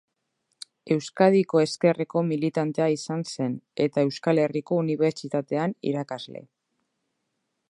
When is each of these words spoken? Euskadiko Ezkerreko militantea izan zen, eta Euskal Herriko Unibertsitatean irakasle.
Euskadiko 0.95 1.61
Ezkerreko 1.65 2.25
militantea 2.31 2.89
izan 2.95 3.23
zen, 3.35 3.55
eta 3.87 4.07
Euskal 4.09 4.45
Herriko 4.47 4.83
Unibertsitatean 4.87 5.81
irakasle. 5.93 6.49